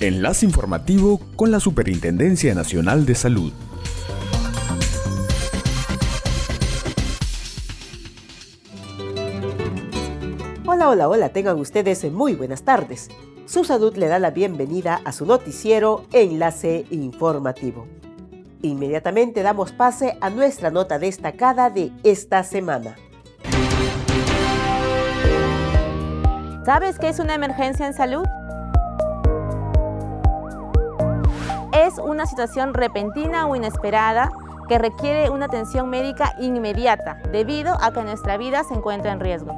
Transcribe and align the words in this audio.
Enlace 0.00 0.46
informativo 0.46 1.20
con 1.34 1.50
la 1.50 1.58
Superintendencia 1.58 2.54
Nacional 2.54 3.04
de 3.04 3.16
Salud. 3.16 3.52
Hola, 10.66 10.88
hola, 10.88 11.08
hola, 11.08 11.30
tengan 11.30 11.58
ustedes 11.58 12.08
muy 12.12 12.34
buenas 12.34 12.62
tardes. 12.62 13.08
Su 13.46 13.64
salud 13.64 13.96
le 13.96 14.06
da 14.06 14.20
la 14.20 14.30
bienvenida 14.30 15.00
a 15.04 15.10
su 15.10 15.26
noticiero 15.26 16.04
Enlace 16.12 16.86
Informativo. 16.90 17.88
Inmediatamente 18.62 19.42
damos 19.42 19.72
pase 19.72 20.16
a 20.20 20.30
nuestra 20.30 20.70
nota 20.70 21.00
destacada 21.00 21.70
de 21.70 21.90
esta 22.04 22.44
semana. 22.44 22.94
¿Sabes 26.64 27.00
qué 27.00 27.08
es 27.08 27.18
una 27.18 27.34
emergencia 27.34 27.84
en 27.84 27.94
salud? 27.94 28.24
Es 31.88 31.96
una 31.96 32.26
situación 32.26 32.74
repentina 32.74 33.46
o 33.46 33.56
inesperada 33.56 34.30
que 34.68 34.76
requiere 34.76 35.30
una 35.30 35.46
atención 35.46 35.88
médica 35.88 36.34
inmediata 36.38 37.16
debido 37.32 37.78
a 37.80 37.94
que 37.94 38.02
nuestra 38.02 38.36
vida 38.36 38.62
se 38.62 38.74
encuentra 38.74 39.10
en 39.10 39.20
riesgo. 39.20 39.54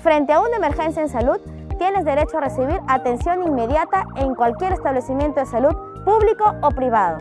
Frente 0.00 0.32
a 0.32 0.40
una 0.40 0.58
emergencia 0.58 1.02
en 1.02 1.08
salud, 1.08 1.40
tienes 1.76 2.04
derecho 2.04 2.38
a 2.38 2.42
recibir 2.42 2.78
atención 2.86 3.42
inmediata 3.44 4.06
en 4.14 4.36
cualquier 4.36 4.74
establecimiento 4.74 5.40
de 5.40 5.46
salud, 5.46 5.74
público 6.04 6.54
o 6.62 6.70
privado. 6.70 7.18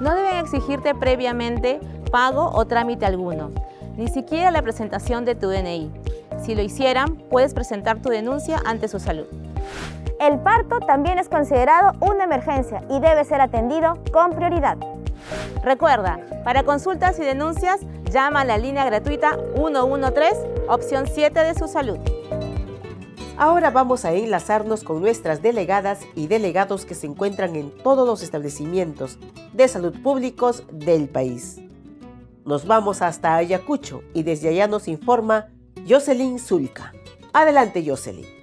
No 0.00 0.14
deben 0.14 0.38
exigirte 0.38 0.94
previamente 0.94 1.78
pago 2.10 2.50
o 2.54 2.66
trámite 2.66 3.04
alguno, 3.04 3.50
ni 3.98 4.08
siquiera 4.08 4.50
la 4.50 4.62
presentación 4.62 5.26
de 5.26 5.34
tu 5.34 5.50
DNI. 5.50 5.92
Si 6.38 6.54
lo 6.54 6.62
hicieran, 6.62 7.16
puedes 7.28 7.52
presentar 7.52 8.00
tu 8.00 8.08
denuncia 8.08 8.62
ante 8.64 8.88
su 8.88 8.98
salud. 8.98 9.26
El 10.20 10.38
parto 10.40 10.80
también 10.80 11.18
es 11.18 11.30
considerado 11.30 11.92
una 12.00 12.24
emergencia 12.24 12.84
y 12.90 13.00
debe 13.00 13.24
ser 13.24 13.40
atendido 13.40 13.98
con 14.12 14.32
prioridad. 14.34 14.76
Recuerda, 15.64 16.20
para 16.44 16.62
consultas 16.62 17.18
y 17.18 17.22
denuncias, 17.22 17.80
llama 18.10 18.42
a 18.42 18.44
la 18.44 18.58
línea 18.58 18.84
gratuita 18.84 19.38
113 19.56 20.66
opción 20.68 21.06
7 21.10 21.40
de 21.40 21.54
su 21.54 21.68
salud. 21.68 21.96
Ahora 23.38 23.70
vamos 23.70 24.04
a 24.04 24.12
enlazarnos 24.12 24.84
con 24.84 25.00
nuestras 25.00 25.40
delegadas 25.40 26.00
y 26.14 26.26
delegados 26.26 26.84
que 26.84 26.94
se 26.94 27.06
encuentran 27.06 27.56
en 27.56 27.70
todos 27.70 28.06
los 28.06 28.22
establecimientos 28.22 29.18
de 29.54 29.68
salud 29.68 30.02
públicos 30.02 30.64
del 30.70 31.08
país. 31.08 31.62
Nos 32.44 32.66
vamos 32.66 33.00
hasta 33.00 33.36
Ayacucho 33.36 34.02
y 34.12 34.22
desde 34.22 34.50
allá 34.50 34.66
nos 34.66 34.86
informa 34.86 35.48
Jocelyn 35.88 36.38
Zulca. 36.38 36.92
Adelante, 37.32 37.82
Jocelyn. 37.86 38.39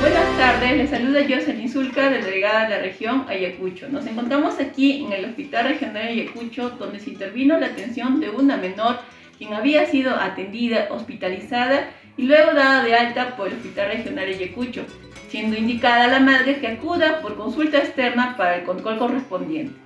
Buenas 0.00 0.38
tardes, 0.38 0.78
les 0.78 0.88
saluda 0.88 1.20
Jocelyn 1.28 1.68
Zulca, 1.68 2.08
delegada 2.08 2.62
de 2.62 2.70
la 2.70 2.78
región 2.80 3.26
Ayacucho. 3.28 3.86
Nos 3.90 4.06
encontramos 4.06 4.58
aquí 4.58 5.04
en 5.04 5.12
el 5.12 5.26
Hospital 5.26 5.68
Regional 5.68 6.08
Ayacucho, 6.08 6.70
donde 6.70 7.00
se 7.00 7.10
intervino 7.10 7.60
la 7.60 7.66
atención 7.66 8.18
de 8.18 8.30
una 8.30 8.56
menor 8.56 9.00
quien 9.36 9.52
había 9.52 9.84
sido 9.84 10.14
atendida, 10.14 10.88
hospitalizada 10.90 11.90
y 12.16 12.22
luego 12.22 12.54
dada 12.54 12.82
de 12.82 12.94
alta 12.94 13.36
por 13.36 13.48
el 13.48 13.58
Hospital 13.58 13.88
Regional 13.88 14.26
Ayacucho, 14.26 14.86
siendo 15.28 15.58
indicada 15.58 16.04
a 16.04 16.08
la 16.08 16.20
madre 16.20 16.60
que 16.60 16.68
acuda 16.68 17.20
por 17.20 17.36
consulta 17.36 17.76
externa 17.76 18.38
para 18.38 18.56
el 18.56 18.64
control 18.64 18.96
correspondiente, 18.96 19.78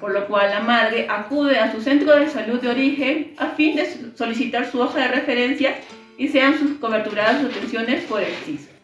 por 0.00 0.10
lo 0.10 0.26
cual 0.26 0.50
la 0.50 0.60
madre 0.62 1.06
acude 1.08 1.60
a 1.60 1.70
su 1.70 1.80
centro 1.80 2.16
de 2.16 2.28
salud 2.28 2.60
de 2.60 2.70
origen 2.70 3.34
a 3.38 3.50
fin 3.50 3.76
de 3.76 3.86
solicitar 4.16 4.68
su 4.68 4.80
hoja 4.80 4.98
de 4.98 5.08
referencia 5.08 5.76
y 6.18 6.26
sean 6.26 6.58
sus 6.58 6.72
coberturadas 6.78 7.40
sus 7.40 7.56
atenciones 7.56 8.02
por 8.06 8.20
el 8.20 8.34
CIS. 8.44 8.79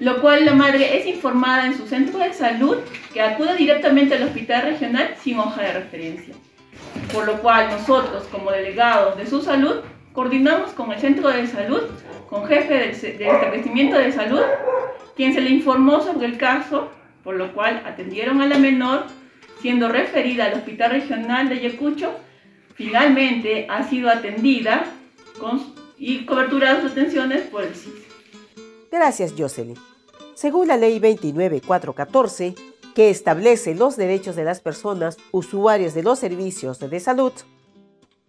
Lo 0.00 0.20
cual 0.20 0.44
la 0.44 0.54
madre 0.54 0.98
es 0.98 1.06
informada 1.06 1.66
en 1.66 1.76
su 1.76 1.86
centro 1.86 2.18
de 2.18 2.32
salud 2.32 2.78
que 3.12 3.22
acuda 3.22 3.54
directamente 3.54 4.14
al 4.14 4.24
hospital 4.24 4.62
regional 4.62 5.14
sin 5.22 5.38
hoja 5.38 5.62
de 5.62 5.72
referencia 5.72 6.34
por 7.12 7.26
lo 7.26 7.40
cual 7.40 7.70
nosotros 7.70 8.24
como 8.30 8.50
delegados 8.50 9.16
de 9.16 9.26
su 9.26 9.40
salud 9.42 9.76
coordinamos 10.12 10.70
con 10.70 10.92
el 10.92 11.00
centro 11.00 11.28
de 11.28 11.46
salud, 11.46 11.82
con 12.28 12.46
jefe 12.46 12.74
del, 12.74 12.90
establecimiento 12.90 13.98
de 13.98 14.12
salud, 14.12 14.42
quien 15.16 15.34
se 15.34 15.40
le 15.40 15.50
informó 15.50 16.00
sobre 16.00 16.26
el 16.26 16.36
caso, 16.38 16.90
por 17.24 17.36
lo 17.36 17.52
cual 17.52 17.82
atendieron 17.84 18.40
a 18.40 18.46
la 18.46 18.58
menor, 18.58 19.06
siendo 19.60 19.88
referida 19.88 20.44
al 20.44 20.54
Hospital 20.54 20.92
Regional 20.92 21.48
de 21.48 21.56
Ayacucho, 21.56 22.12
finalmente 22.74 23.66
ha 23.68 23.82
sido 23.84 24.08
atendida 24.08 24.84
con, 25.40 25.74
y 25.98 26.24
cobertura 26.24 26.74
de 26.74 26.82
sus 26.82 26.92
atenciones 26.92 27.42
por 27.42 27.64
el 27.64 27.74
CIS. 27.74 28.13
Gracias, 28.94 29.34
Jocelyn. 29.36 29.76
Según 30.34 30.68
la 30.68 30.76
Ley 30.76 31.00
29414, 31.00 32.54
que 32.94 33.10
establece 33.10 33.74
los 33.74 33.96
derechos 33.96 34.36
de 34.36 34.44
las 34.44 34.60
personas 34.60 35.16
usuarias 35.32 35.94
de 35.94 36.04
los 36.04 36.20
servicios 36.20 36.78
de 36.78 37.00
salud, 37.00 37.32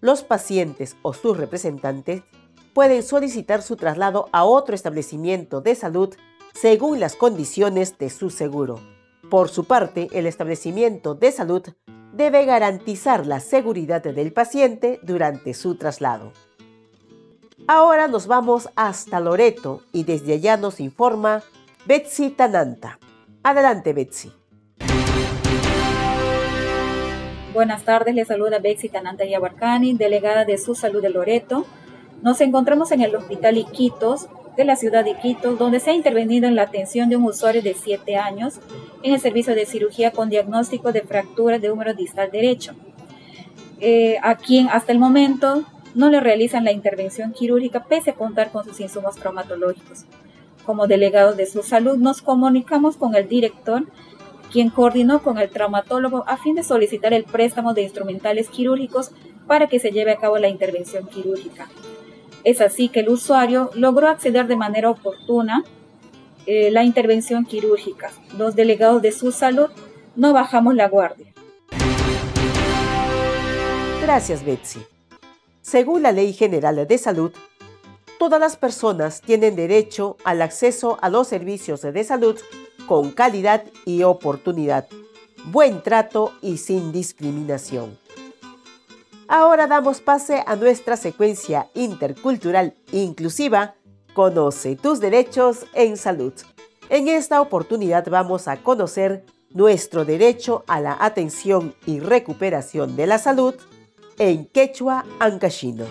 los 0.01 0.23
pacientes 0.23 0.97
o 1.03 1.13
sus 1.13 1.37
representantes 1.37 2.23
pueden 2.73 3.03
solicitar 3.03 3.61
su 3.61 3.75
traslado 3.75 4.27
a 4.31 4.43
otro 4.43 4.73
establecimiento 4.73 5.61
de 5.61 5.75
salud 5.75 6.15
según 6.55 6.99
las 6.99 7.15
condiciones 7.15 7.99
de 7.99 8.09
su 8.09 8.31
seguro. 8.31 8.79
Por 9.29 9.49
su 9.49 9.65
parte, 9.65 10.07
el 10.13 10.25
establecimiento 10.25 11.13
de 11.13 11.31
salud 11.31 11.61
debe 12.11 12.43
garantizar 12.45 13.27
la 13.27 13.39
seguridad 13.39 14.01
del 14.01 14.33
paciente 14.33 14.99
durante 15.03 15.53
su 15.53 15.75
traslado. 15.75 16.31
Ahora 17.67 18.07
nos 18.07 18.27
vamos 18.27 18.69
hasta 18.75 19.19
Loreto 19.19 19.81
y 19.91 20.03
desde 20.03 20.33
allá 20.33 20.55
nos 20.55 20.79
informa 20.79 21.41
Betsy 21.87 22.29
Tananta. 22.29 22.99
Adelante, 23.41 23.91
Betsy. 23.91 24.31
Buenas 27.55 27.83
tardes, 27.83 28.13
les 28.13 28.27
saluda 28.27 28.59
Bexi 28.59 28.89
Tananta 28.89 29.25
Yabarcani, 29.25 29.93
delegada 29.93 30.45
de 30.45 30.59
Su 30.59 30.75
Salud 30.75 31.01
de 31.01 31.09
Loreto. 31.09 31.65
Nos 32.21 32.39
encontramos 32.41 32.91
en 32.91 33.01
el 33.01 33.15
Hospital 33.15 33.57
Iquitos 33.57 34.27
de 34.55 34.65
la 34.65 34.75
ciudad 34.75 35.03
de 35.03 35.11
Iquitos, 35.11 35.57
donde 35.57 35.79
se 35.79 35.89
ha 35.89 35.93
intervenido 35.93 36.47
en 36.47 36.55
la 36.55 36.63
atención 36.63 37.09
de 37.09 37.17
un 37.17 37.23
usuario 37.23 37.63
de 37.63 37.73
7 37.73 38.15
años 38.15 38.59
en 39.01 39.13
el 39.13 39.19
servicio 39.19 39.55
de 39.55 39.65
cirugía 39.65 40.11
con 40.11 40.29
diagnóstico 40.29 40.91
de 40.91 41.01
fractura 41.01 41.57
de 41.57 41.71
húmero 41.71 41.95
distal 41.95 42.29
derecho, 42.29 42.73
eh, 43.79 44.17
a 44.21 44.35
quien 44.35 44.69
hasta 44.69 44.91
el 44.91 44.99
momento 44.99 45.65
no 45.95 46.09
le 46.09 46.19
realizan 46.19 46.65
la 46.65 46.71
intervención 46.71 47.31
quirúrgica 47.31 47.85
pese 47.85 48.11
a 48.11 48.15
contar 48.15 48.51
con 48.51 48.65
sus 48.65 48.79
insumos 48.79 49.15
traumatológicos. 49.15 50.05
Como 50.65 50.87
delegados 50.87 51.37
de 51.37 51.47
su 51.47 51.63
salud 51.63 51.97
nos 51.97 52.21
comunicamos 52.21 52.97
con 52.97 53.15
el 53.15 53.27
director 53.27 53.83
quien 54.51 54.69
coordinó 54.69 55.23
con 55.23 55.37
el 55.37 55.49
traumatólogo 55.49 56.23
a 56.27 56.37
fin 56.37 56.55
de 56.55 56.63
solicitar 56.63 57.13
el 57.13 57.23
préstamo 57.23 57.73
de 57.73 57.81
instrumentales 57.81 58.49
quirúrgicos 58.49 59.11
para 59.47 59.67
que 59.67 59.79
se 59.79 59.91
lleve 59.91 60.11
a 60.11 60.17
cabo 60.17 60.37
la 60.37 60.49
intervención 60.49 61.07
quirúrgica. 61.07 61.67
Es 62.43 62.61
así 62.61 62.89
que 62.89 62.99
el 62.99 63.09
usuario 63.09 63.71
logró 63.73 64.07
acceder 64.07 64.47
de 64.47 64.55
manera 64.55 64.89
oportuna 64.89 65.63
eh, 66.45 66.69
la 66.71 66.83
intervención 66.83 67.45
quirúrgica. 67.45 68.11
Los 68.37 68.55
delegados 68.55 69.01
de 69.01 69.11
su 69.11 69.31
salud 69.31 69.69
no 70.15 70.31
bajamos 70.31 70.75
la 70.75 70.87
guardia. 70.87 71.33
Gracias, 74.01 74.45
Betsy. 74.45 74.79
Según 75.65 76.03
la 76.03 76.11
Ley 76.11 76.31
General 76.31 76.87
de 76.87 76.97
Salud, 76.99 77.31
todas 78.19 78.39
las 78.39 78.55
personas 78.55 79.19
tienen 79.19 79.55
derecho 79.55 80.15
al 80.23 80.43
acceso 80.43 80.99
a 81.01 81.09
los 81.09 81.27
servicios 81.27 81.81
de 81.81 82.03
salud 82.03 82.39
con 82.85 83.09
calidad 83.09 83.63
y 83.83 84.03
oportunidad, 84.03 84.87
buen 85.45 85.81
trato 85.81 86.33
y 86.43 86.57
sin 86.57 86.91
discriminación. 86.91 87.97
Ahora 89.27 89.65
damos 89.65 90.01
pase 90.01 90.43
a 90.45 90.55
nuestra 90.55 90.97
secuencia 90.97 91.67
intercultural 91.73 92.75
inclusiva, 92.91 93.73
Conoce 94.13 94.75
tus 94.75 94.99
derechos 94.99 95.65
en 95.73 95.97
salud. 95.97 96.33
En 96.89 97.07
esta 97.07 97.41
oportunidad 97.41 98.07
vamos 98.07 98.47
a 98.47 98.57
conocer 98.57 99.25
nuestro 99.49 100.05
derecho 100.05 100.63
a 100.67 100.79
la 100.79 100.95
atención 101.03 101.73
y 101.87 102.01
recuperación 102.01 102.95
de 102.95 103.07
la 103.07 103.17
salud 103.17 103.55
en 104.17 104.45
quechua 104.53 105.03
ancashino. 105.19 105.85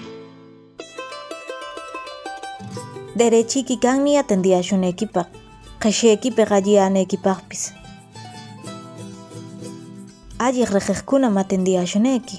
Derechiki 3.16 3.76
kanmi 3.76 4.16
equipa 4.88 5.26
qhishaykipiq 5.80 6.50
alliyaanaykipaqpis 6.52 7.62
alliq 10.38 10.70
riqiqkunam 10.76 11.36
atendiyashunayki 11.42 12.38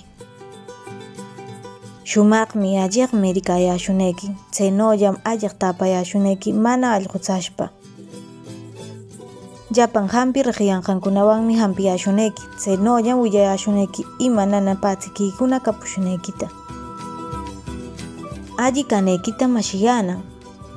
shumaqmi 2.12 2.70
alliqmi 2.86 3.34
rikayashunayki 3.38 4.28
chaynallam 4.52 5.16
alliq 5.32 5.54
tapayashunayki 5.60 6.54
mana 6.54 6.94
allqutsashpa 6.98 7.70
Yapan 9.76 10.08
hampi 10.08 10.40
rehiyanqankunawanmi 10.44 11.56
hampiyashuneki 11.60 12.44
chaynawan 12.64 13.20
willashuneki 13.20 14.06
ima 14.20 14.46
nanapachikiykuna 14.46 15.60
kapushunaykita 15.60 16.48
alli 18.58 18.84
kanaykita 18.84 19.48
mashiyanan 19.48 20.22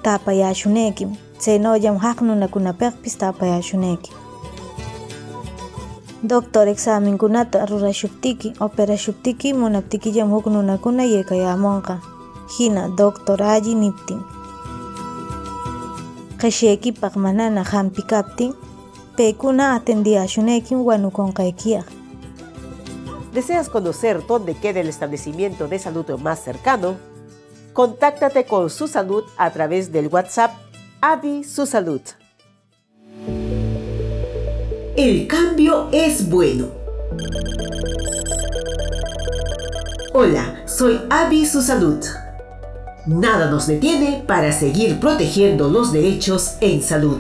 tapayashuneki 0.02 1.06
chaynawan 1.38 1.98
haqnunakunapaqpis 1.98 3.18
tapayashuneki 3.18 4.10
doctor 6.22 6.68
examenkunata 6.68 7.66
rurashuptiki 7.66 8.54
operashuptiki 8.60 9.54
munaptikillan 9.54 10.30
huk 10.30 10.46
nunakuna 10.46 11.02
yekayamunqa 11.04 12.00
hina 12.58 12.88
doctor 12.88 13.42
alli 13.42 13.74
niptin. 13.74 14.20
Qishaykipaq 16.40 17.16
manana 17.16 17.62
hampi 17.64 18.02
kaptin 18.02 18.54
pekuna 19.18 19.82
wanukonqaykiyaq. 20.70 21.84
¿Deseas 23.34 23.68
conocer 23.68 24.24
dónde 24.28 24.54
queda 24.54 24.78
el 24.78 24.88
establecimiento 24.88 25.66
de 25.66 25.80
salud 25.80 26.08
más 26.20 26.38
cercano? 26.38 26.96
Contáctate 27.72 28.44
con 28.44 28.70
su 28.70 28.86
salud 28.86 29.24
a 29.36 29.50
través 29.50 29.90
del 29.90 30.06
WhatsApp 30.06 30.52
Avi 31.00 31.42
Su 31.42 31.66
Salud. 31.66 32.00
El 34.96 35.26
cambio 35.26 35.88
es 35.90 36.30
bueno. 36.30 36.68
Hola, 40.14 40.62
soy 40.64 41.00
Avi 41.10 41.44
Su 41.44 41.60
Salud. 41.60 42.04
Nada 43.06 43.50
nos 43.50 43.66
detiene 43.66 44.22
para 44.28 44.52
seguir 44.52 45.00
protegiendo 45.00 45.68
los 45.68 45.92
derechos 45.92 46.56
en 46.60 46.82
salud. 46.82 47.18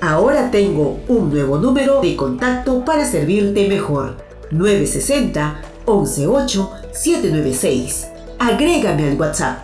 Ahora 0.00 0.52
tengo 0.52 1.00
un 1.08 1.30
nuevo 1.30 1.58
número 1.58 2.00
de 2.00 2.14
contacto 2.14 2.84
para 2.84 3.04
servirte 3.04 3.66
mejor. 3.66 4.16
960 4.52 5.60
118 5.84 6.70
796. 6.92 8.08
Agrégame 8.38 9.10
al 9.10 9.20
WhatsApp. 9.20 9.58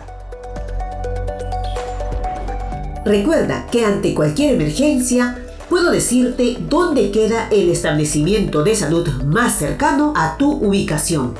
Recuerda 3.05 3.65
que 3.71 3.85
ante 3.85 4.13
cualquier 4.13 4.55
emergencia 4.55 5.37
puedo 5.69 5.91
decirte 5.91 6.57
dónde 6.59 7.11
queda 7.11 7.47
el 7.49 7.69
establecimiento 7.69 8.61
de 8.63 8.75
salud 8.75 9.07
más 9.23 9.55
cercano 9.57 10.11
a 10.17 10.35
tu 10.37 10.51
ubicación. 10.51 11.33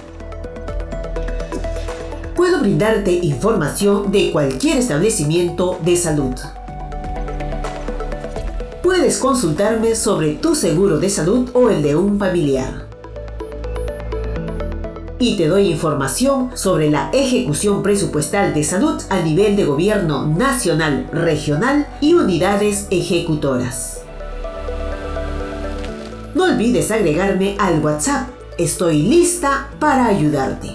Puedo 2.34 2.60
brindarte 2.62 3.12
información 3.12 4.12
de 4.12 4.32
cualquier 4.32 4.78
establecimiento 4.78 5.80
de 5.84 5.98
salud. 5.98 6.36
Puedes 8.98 9.18
consultarme 9.18 9.94
sobre 9.94 10.36
tu 10.36 10.56
seguro 10.56 11.00
de 11.00 11.10
salud 11.10 11.50
o 11.54 11.70
el 11.70 11.84
de 11.84 11.98
un 11.98 12.18
familiar. 12.18 12.88
Y 15.20 15.36
te 15.36 15.50
doy 15.50 15.68
información 15.68 16.52
sobre 16.56 16.90
la 16.90 17.10
ejecución 17.12 17.84
presupuestal 17.84 18.54
de 18.54 18.64
salud 18.64 19.02
a 19.10 19.20
nivel 19.20 19.58
de 19.58 19.66
gobierno 19.66 20.26
nacional, 20.26 21.10
regional 21.12 21.86
y 22.00 22.14
unidades 22.14 22.88
ejecutoras. 22.90 24.02
No 26.34 26.46
olvides 26.46 26.90
agregarme 26.90 27.58
al 27.60 27.84
WhatsApp. 27.84 28.30
Estoy 28.58 29.02
lista 29.02 29.72
para 29.78 30.06
ayudarte. 30.06 30.70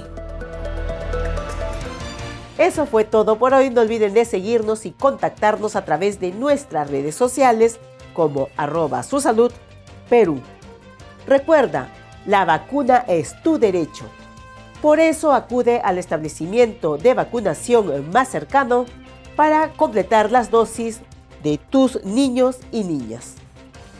Eso 2.59 2.85
fue 2.85 3.05
todo 3.05 3.39
por 3.39 3.55
hoy. 3.55 3.71
No 3.71 3.81
olviden 3.81 4.13
de 4.13 4.27
seguirnos 4.27 4.85
y 4.85 4.91
contactarnos 4.91 5.75
a 5.75 5.87
través 5.87 6.21
de 6.21 6.33
nuestras 6.33 6.91
redes 6.91 7.15
sociales 7.15 7.81
como 8.13 8.49
arroba 8.57 9.03
su 9.03 9.21
salud 9.21 9.53
Perú. 10.09 10.41
Recuerda, 11.27 11.89
la 12.27 12.45
vacuna 12.45 13.05
es 13.09 13.41
tu 13.43 13.59
derecho. 13.59 14.05
Por 14.83 14.99
eso 14.99 15.33
acude 15.33 15.81
al 15.85 15.99
establecimiento 15.99 16.97
de 16.97 17.15
vacunación 17.15 18.11
más 18.11 18.29
cercano 18.29 18.87
para 19.37 19.73
completar 19.75 20.31
las 20.31 20.51
dosis 20.51 21.01
de 21.43 21.59
tus 21.59 22.05
niños 22.05 22.59
y 22.73 22.85
niñas. 22.85 23.35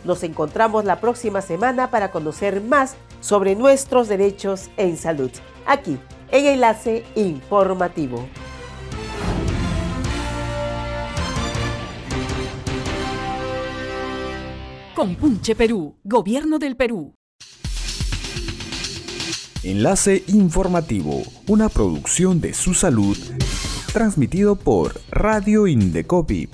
Nos 0.03 0.23
encontramos 0.23 0.85
la 0.85 0.99
próxima 0.99 1.41
semana 1.41 1.91
para 1.91 2.11
conocer 2.11 2.61
más 2.61 2.95
sobre 3.19 3.55
nuestros 3.55 4.07
derechos 4.07 4.69
en 4.77 4.97
salud, 4.97 5.31
aquí 5.65 5.99
en 6.31 6.45
Enlace 6.45 7.05
Informativo. 7.15 8.25
Compunche 15.01 15.55
Perú, 15.55 15.97
Gobierno 16.03 16.59
del 16.59 16.75
Perú. 16.75 17.15
Enlace 19.63 20.23
Informativo, 20.27 21.23
una 21.47 21.69
producción 21.69 22.39
de 22.39 22.53
su 22.53 22.75
salud, 22.75 23.17
transmitido 23.91 24.55
por 24.57 25.01
Radio 25.09 25.65
Indecopi 25.65 26.49